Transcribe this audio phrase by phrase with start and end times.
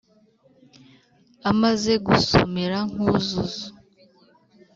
[1.49, 3.65] amaze gusumira nkuzuzu